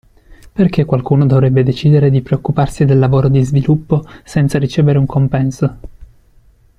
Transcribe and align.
Perché 0.51 0.83
qualcuno 0.83 1.27
dovrebbe 1.27 1.61
decidere 1.63 2.09
di 2.09 2.23
preoccuparsi 2.23 2.85
del 2.85 2.97
lavoro 2.97 3.29
di 3.29 3.43
sviluppo 3.43 4.03
senza 4.23 4.57
ricevere 4.57 4.97
un 4.97 5.05
compenso? 5.05 5.77